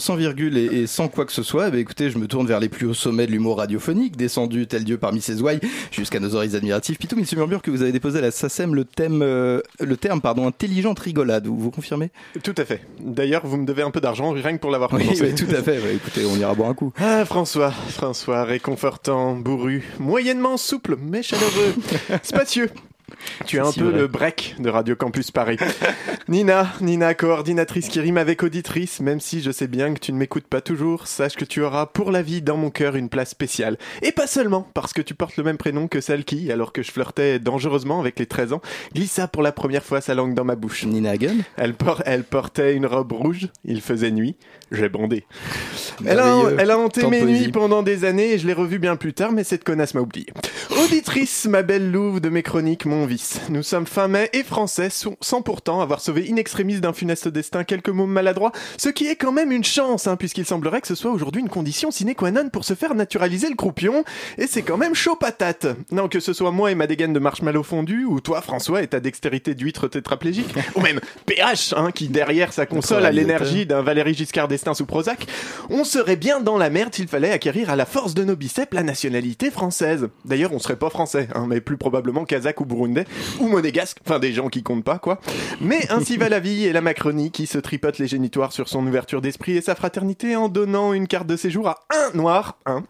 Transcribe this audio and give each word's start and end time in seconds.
sans 0.00 0.16
virgule 0.16 0.56
et, 0.56 0.86
sans 0.86 1.08
quoi 1.08 1.24
que 1.24 1.32
ce 1.32 1.42
soit, 1.42 1.68
eh 1.68 1.70
ben, 1.70 1.78
écoutez, 1.78 2.10
je 2.10 2.18
me 2.18 2.26
tourne 2.26 2.46
vers 2.46 2.58
les 2.58 2.68
plus 2.68 2.86
hauts 2.86 2.94
sommets 2.94 3.26
de 3.26 3.32
l'humour 3.32 3.58
radiophonique, 3.58 4.16
descendu 4.16 4.66
tel 4.66 4.84
Dieu 4.84 4.98
parmi 4.98 5.20
ses 5.20 5.40
ouailles, 5.40 5.60
jusqu'à 5.92 6.18
nos 6.18 6.34
oreilles 6.34 6.56
admiratives. 6.56 6.96
Pitou, 6.96 7.16
il 7.18 7.26
se 7.26 7.36
murmure 7.36 7.62
que 7.62 7.70
vous 7.70 7.82
avez 7.82 7.92
déposé 7.92 8.18
à 8.18 8.22
la 8.22 8.30
SACEM 8.30 8.74
le 8.74 8.84
thème, 8.84 9.20
euh, 9.22 9.60
le 9.78 9.96
terme, 9.96 10.20
pardon, 10.20 10.46
intelligente 10.46 10.98
rigolade. 10.98 11.46
Vous, 11.46 11.58
vous 11.58 11.70
confirmez? 11.70 12.10
Tout 12.42 12.54
à 12.56 12.64
fait. 12.64 12.80
D'ailleurs, 13.00 13.46
vous 13.46 13.56
me 13.56 13.66
devez 13.66 13.82
un 13.82 13.90
peu 13.90 14.00
d'argent, 14.00 14.32
rien 14.32 14.56
que 14.56 14.60
pour 14.60 14.70
l'avoir 14.70 14.92
oui. 14.92 15.08
Oui, 15.20 15.34
tout 15.34 15.54
à 15.54 15.62
fait. 15.62 15.78
écoutez, 15.94 16.24
on 16.24 16.36
ira 16.36 16.54
boire 16.54 16.70
un 16.70 16.74
coup. 16.74 16.92
Ah, 16.98 17.24
François, 17.24 17.70
François, 17.70 18.44
réconfortant, 18.44 19.36
bourru, 19.36 19.84
moyennement 19.98 20.56
souple, 20.56 20.96
mais 21.00 21.22
chaleureux, 21.22 21.74
spacieux. 22.22 22.70
Tu 23.46 23.56
es 23.56 23.60
un 23.60 23.72
peu 23.72 23.90
le 23.90 24.06
break 24.06 24.56
de 24.58 24.68
Radio 24.70 24.96
Campus 24.96 25.30
Paris. 25.30 25.58
Nina, 26.28 26.72
Nina, 26.80 27.14
coordinatrice 27.14 27.88
qui 27.88 28.00
rime 28.00 28.18
avec 28.18 28.42
auditrice, 28.42 29.00
même 29.00 29.20
si 29.20 29.42
je 29.42 29.50
sais 29.50 29.66
bien 29.66 29.94
que 29.94 30.00
tu 30.00 30.12
ne 30.12 30.18
m'écoutes 30.18 30.46
pas 30.46 30.60
toujours, 30.60 31.06
sache 31.06 31.36
que 31.36 31.44
tu 31.44 31.62
auras 31.62 31.86
pour 31.86 32.10
la 32.10 32.22
vie 32.22 32.42
dans 32.42 32.56
mon 32.56 32.70
cœur 32.70 32.96
une 32.96 33.08
place 33.08 33.30
spéciale. 33.30 33.78
Et 34.02 34.12
pas 34.12 34.26
seulement 34.26 34.66
parce 34.74 34.92
que 34.92 35.02
tu 35.02 35.14
portes 35.14 35.36
le 35.36 35.44
même 35.44 35.56
prénom 35.56 35.88
que 35.88 36.00
celle 36.00 36.24
qui, 36.24 36.52
alors 36.52 36.72
que 36.72 36.82
je 36.82 36.90
flirtais 36.90 37.38
dangereusement 37.38 38.00
avec 38.00 38.18
les 38.18 38.26
13 38.26 38.52
ans, 38.52 38.62
glissa 38.94 39.28
pour 39.28 39.42
la 39.42 39.52
première 39.52 39.84
fois 39.84 40.00
sa 40.00 40.14
langue 40.14 40.34
dans 40.34 40.44
ma 40.44 40.56
bouche. 40.56 40.84
Nina 40.84 41.10
Hagen 41.10 41.38
elle, 41.56 41.74
elle 42.04 42.24
portait 42.24 42.74
une 42.74 42.86
robe 42.86 43.12
rouge, 43.12 43.48
il 43.64 43.80
faisait 43.80 44.10
nuit, 44.10 44.36
j'ai 44.70 44.88
bondé. 44.88 45.24
Elle 46.06 46.18
a, 46.18 46.42
elle 46.58 46.70
a 46.70 46.78
hanté 46.78 47.06
mes 47.06 47.22
nuits 47.22 47.52
pendant 47.52 47.82
des 47.82 48.06
années 48.06 48.32
et 48.32 48.38
je 48.38 48.46
l'ai 48.46 48.54
revue 48.54 48.78
bien 48.78 48.96
plus 48.96 49.12
tard, 49.12 49.32
mais 49.32 49.44
cette 49.44 49.64
connasse 49.64 49.92
m'a 49.92 50.00
oublié. 50.00 50.26
Auditrice, 50.82 51.46
ma 51.46 51.62
belle 51.62 51.90
louve 51.90 52.20
de 52.20 52.30
mes 52.30 52.42
chroniques, 52.42 52.86
mon 52.86 53.04
Nous 53.48 53.62
sommes 53.62 53.86
fin 53.86 54.06
mai 54.06 54.30
et 54.32 54.44
français, 54.44 54.88
sans 55.20 55.42
pourtant 55.42 55.80
avoir 55.80 56.00
sauvé 56.00 56.28
in 56.30 56.36
extremis 56.36 56.80
d'un 56.80 56.92
funeste 56.92 57.26
destin 57.28 57.64
quelques 57.64 57.88
mots 57.88 58.06
maladroits, 58.06 58.52
ce 58.76 58.88
qui 58.88 59.08
est 59.08 59.16
quand 59.16 59.32
même 59.32 59.50
une 59.50 59.64
chance, 59.64 60.06
hein, 60.06 60.16
puisqu'il 60.16 60.46
semblerait 60.46 60.80
que 60.80 60.86
ce 60.86 60.94
soit 60.94 61.10
aujourd'hui 61.10 61.40
une 61.40 61.48
condition 61.48 61.90
sine 61.90 62.14
qua 62.14 62.30
non 62.30 62.48
pour 62.50 62.64
se 62.64 62.74
faire 62.74 62.94
naturaliser 62.94 63.48
le 63.48 63.56
croupion, 63.56 64.04
et 64.38 64.46
c'est 64.46 64.62
quand 64.62 64.76
même 64.76 64.94
chaud 64.94 65.16
patate. 65.16 65.66
Non, 65.90 66.08
que 66.08 66.20
ce 66.20 66.32
soit 66.32 66.52
moi 66.52 66.70
et 66.70 66.74
ma 66.76 66.86
dégaine 66.86 67.12
de 67.12 67.18
marshmallow 67.18 67.64
fondu, 67.64 68.04
ou 68.04 68.20
toi, 68.20 68.40
François, 68.42 68.82
et 68.82 68.86
ta 68.86 69.00
dextérité 69.00 69.54
d'huître 69.54 69.88
tétraplégique, 69.88 70.54
ou 70.76 70.80
même 70.80 71.00
PH, 71.26 71.74
hein, 71.76 71.90
qui 71.90 72.08
derrière 72.08 72.52
sa 72.52 72.66
console 72.66 73.04
a 73.04 73.10
l'énergie 73.10 73.66
d'un 73.66 73.82
Valéry 73.82 74.14
Giscard 74.14 74.46
d'Estaing 74.46 74.74
sous 74.74 74.86
Prozac, 74.86 75.26
on 75.68 75.82
serait 75.82 76.16
bien 76.16 76.40
dans 76.40 76.58
la 76.58 76.70
merde 76.70 76.94
s'il 76.94 77.08
fallait 77.08 77.32
acquérir 77.32 77.70
à 77.70 77.76
la 77.76 77.86
force 77.86 78.14
de 78.14 78.22
nos 78.22 78.36
biceps 78.36 78.72
la 78.72 78.82
nationalité 78.82 79.50
française. 79.50 80.08
D'ailleurs, 80.24 80.52
on 80.52 80.58
serait 80.60 80.76
pas 80.76 80.90
français, 80.90 81.28
hein, 81.34 81.46
mais 81.48 81.60
plus 81.60 81.76
probablement 81.76 82.24
kazakh 82.24 82.60
ou 82.60 82.64
burundais, 82.64 82.99
ou 83.38 83.48
monégasque, 83.48 83.98
enfin 84.04 84.18
des 84.18 84.32
gens 84.32 84.48
qui 84.48 84.62
comptent 84.62 84.84
pas, 84.84 84.98
quoi. 84.98 85.20
Mais 85.60 85.90
ainsi 85.90 86.16
va 86.16 86.28
la 86.28 86.40
vie 86.40 86.64
et 86.64 86.72
la 86.72 86.80
Macronie 86.80 87.30
qui 87.30 87.46
se 87.46 87.58
tripote 87.58 87.98
les 87.98 88.06
génitoires 88.06 88.52
sur 88.52 88.68
son 88.68 88.86
ouverture 88.86 89.20
d'esprit 89.20 89.56
et 89.56 89.60
sa 89.60 89.74
fraternité 89.74 90.36
en 90.36 90.48
donnant 90.48 90.92
une 90.92 91.06
carte 91.06 91.26
de 91.26 91.36
séjour 91.36 91.68
à 91.68 91.80
un 91.90 92.16
noir, 92.16 92.58
un. 92.66 92.84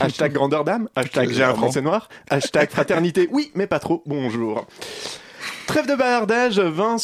hashtag 0.00 0.32
grandeur 0.32 0.64
d'âme, 0.64 0.88
hashtag 0.94 1.30
j'ai 1.30 1.42
un 1.42 1.54
français 1.54 1.82
noir, 1.82 2.08
hashtag 2.30 2.70
fraternité, 2.70 3.28
oui, 3.30 3.50
mais 3.54 3.66
pas 3.66 3.78
trop, 3.78 4.02
bonjour. 4.06 4.66
Trêve 5.66 5.88
de 5.88 5.96
bavardage, 5.96 6.60
20 6.60 6.98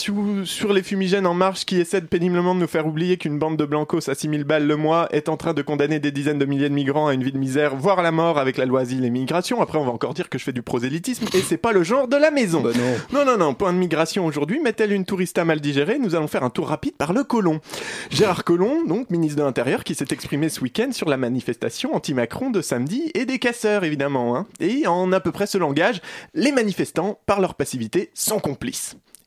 sur 0.44 0.72
les 0.72 0.84
fumigènes 0.84 1.26
en 1.26 1.34
marche 1.34 1.64
qui 1.64 1.80
essaient 1.80 2.00
péniblement 2.00 2.54
de 2.54 2.60
nous 2.60 2.68
faire 2.68 2.86
oublier 2.86 3.16
qu'une 3.16 3.36
bande 3.36 3.56
de 3.56 3.64
blancos 3.64 4.08
à 4.08 4.14
6000 4.14 4.44
balles 4.44 4.68
le 4.68 4.76
mois 4.76 5.08
est 5.10 5.28
en 5.28 5.36
train 5.36 5.52
de 5.52 5.62
condamner 5.62 5.98
des 5.98 6.12
dizaines 6.12 6.38
de 6.38 6.44
milliers 6.44 6.68
de 6.68 6.74
migrants 6.74 7.08
à 7.08 7.14
une 7.14 7.24
vie 7.24 7.32
de 7.32 7.38
misère, 7.38 7.74
voire 7.74 7.98
à 7.98 8.02
la 8.02 8.12
mort 8.12 8.38
avec 8.38 8.56
la 8.58 8.64
loi 8.64 8.82
asile 8.82 9.04
et 9.04 9.10
migration. 9.10 9.60
Après, 9.60 9.78
on 9.78 9.84
va 9.84 9.90
encore 9.90 10.14
dire 10.14 10.28
que 10.28 10.38
je 10.38 10.44
fais 10.44 10.52
du 10.52 10.62
prosélytisme 10.62 11.26
et 11.34 11.40
c'est 11.40 11.56
pas 11.56 11.72
le 11.72 11.82
genre 11.82 12.06
de 12.06 12.16
la 12.16 12.30
maison. 12.30 12.60
Bah 12.60 12.70
non. 13.12 13.24
non, 13.24 13.36
non, 13.36 13.54
Point 13.54 13.72
de 13.72 13.78
migration 13.78 14.24
aujourd'hui, 14.24 14.60
met-elle 14.60 14.92
une 14.92 15.04
tourista 15.04 15.44
mal 15.44 15.60
digérée 15.60 15.98
Nous 15.98 16.14
allons 16.14 16.28
faire 16.28 16.44
un 16.44 16.50
tour 16.50 16.68
rapide 16.68 16.94
par 16.96 17.12
le 17.12 17.24
colon. 17.24 17.60
Gérard 18.10 18.44
Collomb, 18.44 18.86
donc 18.86 19.10
ministre 19.10 19.38
de 19.38 19.42
l'Intérieur, 19.42 19.82
qui 19.82 19.96
s'est 19.96 20.06
exprimé 20.12 20.48
ce 20.48 20.60
week-end 20.60 20.92
sur 20.92 21.08
la 21.08 21.16
manifestation 21.16 21.94
anti-Macron 21.94 22.50
de 22.50 22.62
samedi 22.62 23.10
et 23.14 23.26
des 23.26 23.40
casseurs, 23.40 23.82
évidemment. 23.82 24.36
Hein. 24.36 24.46
Et 24.60 24.86
en 24.86 25.10
à 25.10 25.18
peu 25.18 25.32
près 25.32 25.48
ce 25.48 25.58
langage, 25.58 26.00
les 26.34 26.52
manifestants, 26.52 27.18
par 27.26 27.40
leur 27.40 27.54
passivité, 27.54 28.10
sont 28.14 28.38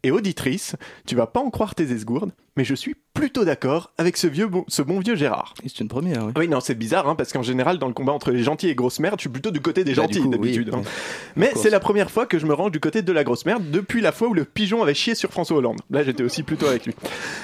Et 0.03 0.11
auditrice, 0.11 0.75
tu 1.07 1.15
vas 1.15 1.27
pas 1.27 1.39
en 1.39 1.49
croire 1.49 1.75
tes 1.75 1.91
esgourdes, 1.91 2.31
mais 2.55 2.63
je 2.63 2.75
suis 2.75 2.95
plutôt 3.15 3.45
d'accord 3.45 3.91
avec 3.97 4.17
ce, 4.17 4.27
vieux 4.27 4.45
bon, 4.45 4.65
ce 4.67 4.81
bon 4.81 4.99
vieux 4.99 5.15
Gérard. 5.15 5.55
C'est 5.63 5.79
une 5.79 5.87
première, 5.87 6.25
oui. 6.25 6.33
Oui, 6.37 6.47
non, 6.47 6.59
c'est 6.59 6.75
bizarre, 6.75 7.07
hein, 7.07 7.15
parce 7.15 7.31
qu'en 7.33 7.41
général, 7.41 7.79
dans 7.79 7.87
le 7.87 7.93
combat 7.93 8.11
entre 8.11 8.29
les 8.29 8.43
gentils 8.43 8.67
et 8.67 8.75
grosses 8.75 8.99
merdes, 8.99 9.15
je 9.17 9.21
suis 9.21 9.29
plutôt 9.29 9.51
du 9.51 9.61
côté 9.61 9.83
des 9.83 9.95
bah, 9.95 10.03
gentils 10.03 10.27
d'habitude. 10.27 10.71
Hein. 10.73 10.81
Mais 11.35 11.51
c'est 11.55 11.69
la 11.69 11.79
première 11.79 12.11
fois 12.11 12.25
que 12.25 12.37
je 12.37 12.45
me 12.45 12.53
range 12.53 12.71
du 12.71 12.79
côté 12.79 13.01
de 13.01 13.11
la 13.11 13.23
grosse 13.23 13.45
merde 13.45 13.63
depuis 13.71 14.01
la 14.01 14.11
fois 14.11 14.27
où 14.27 14.33
le 14.33 14.43
pigeon 14.43 14.83
avait 14.83 14.93
chié 14.93 15.15
sur 15.15 15.31
François 15.31 15.57
Hollande. 15.57 15.79
Là, 15.89 16.03
j'étais 16.03 16.23
aussi 16.23 16.43
plutôt 16.43 16.67
avec 16.67 16.85
lui. 16.85 16.93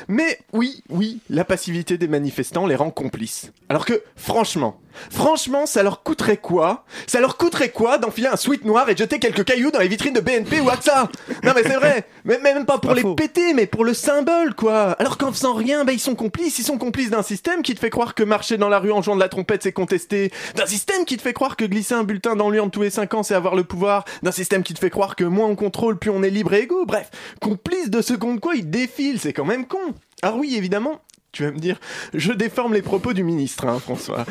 Mais 0.09 0.39
oui, 0.53 0.83
oui, 0.89 1.19
la 1.29 1.45
passivité 1.45 1.97
des 1.97 2.09
manifestants 2.09 2.67
les 2.67 2.75
rend 2.75 2.91
complices. 2.91 3.53
Alors 3.69 3.85
que, 3.85 4.03
franchement, 4.17 4.79
franchement, 5.09 5.65
ça 5.65 5.83
leur 5.83 6.03
coûterait 6.03 6.37
quoi? 6.37 6.83
Ça 7.07 7.21
leur 7.21 7.37
coûterait 7.37 7.69
quoi 7.69 7.97
d'enfiler 7.97 8.27
un 8.27 8.35
sweat 8.35 8.65
noir 8.65 8.89
et 8.89 8.93
de 8.93 8.99
jeter 8.99 9.19
quelques 9.19 9.45
cailloux 9.45 9.71
dans 9.71 9.79
les 9.79 9.87
vitrines 9.87 10.13
de 10.13 10.19
BNP 10.19 10.59
ou 10.59 10.69
AXA 10.69 11.09
Non 11.43 11.53
mais 11.55 11.63
c'est 11.63 11.75
vrai, 11.75 12.05
mais 12.25 12.39
même 12.39 12.65
pas 12.65 12.77
pour 12.77 12.93
les 12.93 13.03
péter, 13.15 13.53
mais 13.53 13.67
pour 13.67 13.85
le 13.85 13.93
symbole, 13.93 14.53
quoi. 14.53 14.91
Alors 14.99 15.17
qu'en 15.17 15.31
faisant 15.31 15.53
rien, 15.61 15.85
bah, 15.85 15.93
ils 15.93 15.99
sont 15.99 16.15
complices 16.15 16.59
ils 16.59 16.65
sont 16.65 16.77
complices 16.77 17.09
d'un 17.09 17.23
système 17.23 17.61
qui 17.61 17.73
te 17.73 17.79
fait 17.79 17.89
croire 17.89 18.15
que 18.15 18.23
marcher 18.23 18.57
dans 18.57 18.69
la 18.69 18.79
rue 18.79 18.91
en 18.91 19.01
jouant 19.01 19.15
de 19.15 19.19
la 19.19 19.29
trompette 19.29 19.63
c'est 19.63 19.71
contester, 19.71 20.31
d'un 20.55 20.65
système 20.65 21.05
qui 21.05 21.17
te 21.17 21.21
fait 21.21 21.33
croire 21.33 21.55
que 21.55 21.65
glisser 21.65 21.93
un 21.93 22.03
bulletin 22.03 22.35
dans 22.35 22.49
l'urne 22.49 22.71
tous 22.71 22.81
les 22.81 22.89
5 22.89 23.13
ans 23.13 23.23
c'est 23.23 23.35
avoir 23.35 23.55
le 23.55 23.63
pouvoir, 23.63 24.05
d'un 24.23 24.31
système 24.31 24.63
qui 24.63 24.73
te 24.73 24.79
fait 24.79 24.89
croire 24.89 25.15
que 25.15 25.23
moins 25.23 25.47
on 25.47 25.55
contrôle 25.55 25.97
plus 25.97 26.09
on 26.09 26.23
est 26.23 26.29
libre 26.29 26.53
et 26.53 26.61
égaux, 26.61 26.85
bref, 26.85 27.09
complice 27.41 27.89
de 27.89 28.01
ce 28.01 28.13
contre 28.13 28.41
quoi 28.41 28.55
ils 28.55 28.69
défilent, 28.69 29.19
c'est 29.19 29.33
quand 29.33 29.45
même 29.45 29.65
con. 29.65 29.93
Ah 30.23 30.33
oui, 30.35 30.55
évidemment, 30.55 31.01
tu 31.31 31.43
vas 31.43 31.51
me 31.51 31.59
dire, 31.59 31.79
je 32.13 32.33
déforme 32.33 32.73
les 32.73 32.81
propos 32.81 33.13
du 33.13 33.23
ministre, 33.23 33.65
hein, 33.65 33.79
François. 33.79 34.25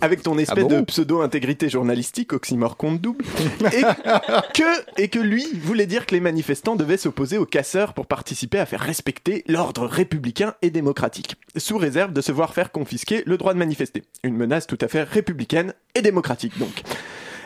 Avec 0.00 0.22
ton 0.22 0.38
espèce 0.38 0.66
ah 0.70 0.74
de 0.74 0.80
pseudo-intégrité 0.82 1.68
journalistique, 1.68 2.32
oxymore 2.32 2.76
compte 2.76 3.00
double. 3.00 3.24
Et 3.72 3.82
que, 4.54 5.00
et 5.00 5.08
que 5.08 5.18
lui 5.18 5.46
voulait 5.54 5.86
dire 5.86 6.06
que 6.06 6.14
les 6.14 6.20
manifestants 6.20 6.76
devaient 6.76 6.96
s'opposer 6.96 7.38
aux 7.38 7.46
casseurs 7.46 7.92
pour 7.92 8.06
participer 8.06 8.58
à 8.60 8.66
faire 8.66 8.80
respecter 8.80 9.42
l'ordre 9.48 9.86
républicain 9.86 10.54
et 10.62 10.70
démocratique. 10.70 11.36
Sous 11.56 11.76
réserve 11.76 12.12
de 12.12 12.20
se 12.20 12.30
voir 12.30 12.54
faire 12.54 12.70
confisquer 12.70 13.24
le 13.26 13.36
droit 13.36 13.52
de 13.52 13.58
manifester. 13.58 14.04
Une 14.22 14.36
menace 14.36 14.68
tout 14.68 14.78
à 14.80 14.86
fait 14.86 15.02
républicaine 15.02 15.74
et 15.96 16.02
démocratique, 16.02 16.56
donc. 16.58 16.82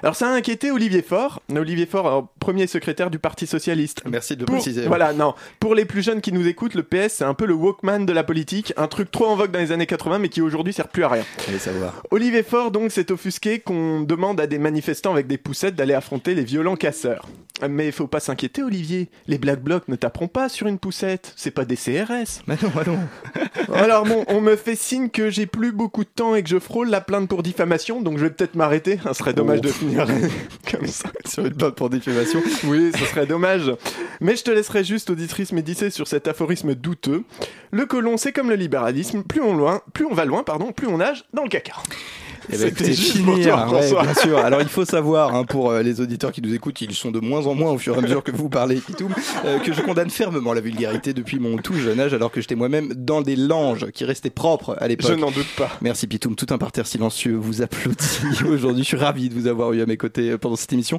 Alors 0.02 0.16
ça 0.16 0.28
a 0.28 0.32
inquiété 0.32 0.72
Olivier 0.72 1.00
Faure. 1.00 1.40
Olivier 1.54 1.86
Faure, 1.86 2.26
premier 2.40 2.66
secrétaire 2.66 3.08
du 3.08 3.20
Parti 3.20 3.46
Socialiste. 3.46 4.02
Merci 4.10 4.36
de 4.36 4.44
préciser. 4.44 4.86
Voilà, 4.88 5.12
non. 5.12 5.34
Pour 5.60 5.76
les 5.76 5.84
plus 5.84 6.02
jeunes 6.02 6.20
qui 6.20 6.32
nous 6.32 6.48
écoutent, 6.48 6.74
le 6.74 6.82
PS, 6.82 7.18
c'est 7.18 7.24
un 7.24 7.34
peu 7.34 7.46
le 7.46 7.54
Walkman 7.54 8.00
de 8.00 8.12
la 8.12 8.24
politique. 8.24 8.72
Un 8.76 8.88
truc 8.88 9.12
trop 9.12 9.26
en 9.26 9.36
vogue 9.36 9.52
dans 9.52 9.60
les 9.60 9.70
années 9.70 9.86
80, 9.86 10.18
mais 10.18 10.28
qui 10.28 10.42
aujourd'hui 10.42 10.72
sert 10.72 10.88
plus 10.88 11.04
à 11.04 11.08
rien. 11.08 11.24
Allez 11.46 11.60
savoir. 11.60 12.02
Olivier 12.10 12.42
Faure, 12.42 12.72
donc, 12.72 12.90
s'est 12.90 13.12
offusqué 13.12 13.60
qu'on 13.60 14.00
demande 14.00 14.40
à 14.40 14.48
des 14.48 14.58
manifestants 14.58 15.12
avec 15.12 15.28
des 15.28 15.38
poussettes 15.38 15.76
d'aller 15.76 15.94
affronter 15.94 16.34
les 16.34 16.42
violents 16.42 16.74
casseurs. 16.74 17.28
Mais 17.68 17.86
il 17.86 17.92
faut 17.92 18.08
pas 18.08 18.18
s'inquiéter, 18.18 18.64
Olivier. 18.64 19.08
Les 19.28 19.38
Black 19.38 19.62
Blocs 19.62 19.86
ne 19.86 19.94
taperont 19.94 20.26
pas 20.26 20.48
sur 20.48 20.66
une 20.66 20.80
poussette. 20.80 21.32
C'est 21.36 21.52
pas 21.52 21.64
des 21.64 21.76
CRS. 21.76 22.42
Mais 22.48 22.56
non, 22.60 22.70
non. 22.84 22.98
Alors 23.74 24.04
bon, 24.04 24.24
on 24.26 24.40
me 24.40 24.56
fait 24.56 24.74
signe 24.74 25.10
que 25.10 25.30
j'ai 25.30 25.46
plus 25.46 25.70
beaucoup 25.70 26.02
de 26.02 26.08
temps 26.08 26.34
et 26.34 26.42
que 26.42 26.48
je 26.48 26.58
frôle 26.58 26.88
la 26.88 27.00
plainte 27.00 27.28
pour 27.28 27.44
diffamation, 27.44 28.00
donc 28.00 28.18
je 28.18 28.24
vais 28.24 28.30
peut-être 28.30 28.56
m'arrêter. 28.56 28.98
Ce 29.06 29.12
serait 29.12 29.32
dommage 29.32 29.60
de 29.60 29.68
finir 29.68 29.91
comme 30.70 30.86
ça 30.86 31.10
sur 31.26 31.44
une 31.46 31.54
plainte 31.54 31.74
pour 31.74 31.90
diffamation. 31.90 32.42
Oui, 32.64 32.92
ce 32.96 33.04
serait 33.04 33.26
dommage. 33.26 33.72
Mais 34.20 34.36
je 34.36 34.44
te 34.44 34.50
laisserai 34.50 34.84
juste, 34.84 35.10
auditrice, 35.10 35.52
méditer 35.52 35.90
sur 35.90 36.08
cet 36.08 36.28
aphorisme 36.28 36.74
douteux. 36.74 37.24
Le 37.70 37.86
colon, 37.86 38.16
c'est 38.16 38.32
comme 38.32 38.48
le 38.48 38.56
libéralisme. 38.56 39.22
Plus 39.22 39.40
on, 39.40 39.54
loin, 39.54 39.82
plus 39.92 40.06
on 40.06 40.14
va 40.14 40.24
loin, 40.24 40.42
pardon, 40.42 40.72
plus 40.72 40.86
on 40.86 40.98
nage 40.98 41.24
dans 41.32 41.42
le 41.42 41.48
caca. 41.48 41.74
Eh 42.50 42.58
ben, 42.58 42.72
c'est 42.76 42.92
finir, 42.92 43.66
bien 43.66 44.14
sûr. 44.14 44.38
Alors 44.38 44.60
il 44.60 44.68
faut 44.68 44.84
savoir, 44.84 45.34
hein, 45.34 45.44
pour 45.44 45.70
euh, 45.70 45.82
les 45.82 46.00
auditeurs 46.00 46.32
qui 46.32 46.42
nous 46.42 46.54
écoutent, 46.54 46.80
ils 46.80 46.94
sont 46.94 47.10
de 47.10 47.20
moins 47.20 47.46
en 47.46 47.54
moins 47.54 47.72
au 47.72 47.78
fur 47.78 47.94
et 47.94 47.98
à 47.98 48.00
mesure 48.00 48.22
que 48.22 48.30
vous 48.30 48.48
parlez, 48.48 48.76
Pitoum, 48.76 49.14
euh, 49.44 49.58
que 49.58 49.72
je 49.72 49.80
condamne 49.80 50.10
fermement 50.10 50.52
la 50.52 50.60
vulgarité 50.60 51.12
depuis 51.12 51.38
mon 51.38 51.56
tout 51.56 51.74
jeune 51.74 52.00
âge, 52.00 52.14
alors 52.14 52.30
que 52.30 52.40
j'étais 52.40 52.54
moi-même 52.54 52.92
dans 52.94 53.22
des 53.22 53.36
langes 53.36 53.90
qui 53.92 54.04
restaient 54.04 54.30
propres 54.30 54.76
à 54.80 54.88
l'époque. 54.88 55.10
Je 55.10 55.16
n'en 55.16 55.30
doute 55.30 55.54
pas. 55.56 55.70
Merci 55.80 56.06
Pitoum, 56.06 56.34
tout 56.34 56.46
un 56.50 56.58
parterre 56.58 56.86
silencieux 56.86 57.36
vous 57.36 57.62
applaudit 57.62 58.20
aujourd'hui. 58.48 58.82
Je 58.82 58.88
suis 58.88 58.96
ravi 58.96 59.28
de 59.28 59.34
vous 59.34 59.46
avoir 59.46 59.72
eu 59.72 59.82
à 59.82 59.86
mes 59.86 59.96
côtés 59.96 60.36
pendant 60.38 60.56
cette 60.56 60.72
émission. 60.72 60.98